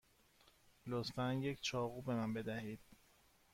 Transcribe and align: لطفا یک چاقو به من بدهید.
لطفا 0.87 1.33
یک 1.33 1.61
چاقو 1.61 2.01
به 2.01 2.15
من 2.15 2.33
بدهید. 2.33 2.79